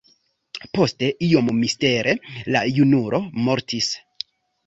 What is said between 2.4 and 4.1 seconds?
la junulo mortis.